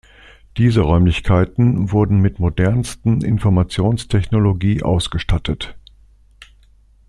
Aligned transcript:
Diese 0.57 0.81
Räumlichkeiten 0.81 1.91
wurden 1.91 2.19
mit 2.21 2.39
modernsten 2.39 3.21
Informationstechnologie 3.21 4.81
ausgestattet. 4.81 5.75